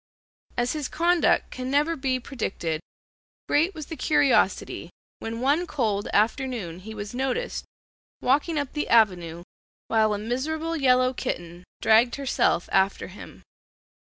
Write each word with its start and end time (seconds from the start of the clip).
As 0.57 0.73
his 0.73 0.87
conduct 0.87 1.51
can 1.51 1.69
never 1.69 1.95
be 1.95 2.19
predicted, 2.19 2.81
great 3.47 3.75
was 3.75 3.85
the 3.85 3.95
curiosity 3.95 4.89
when 5.19 5.41
one 5.41 5.67
cold 5.67 6.07
afternoon 6.11 6.79
he 6.79 6.95
was 6.95 7.13
noticed 7.13 7.65
walking 8.19 8.57
up 8.57 8.73
the 8.73 8.89
avenue 8.89 9.43
while 9.89 10.15
a 10.15 10.17
miserable 10.17 10.75
yellow 10.75 11.13
kitten 11.13 11.65
dragged 11.83 12.15
herself 12.15 12.67
after 12.71 13.09
him. 13.09 13.43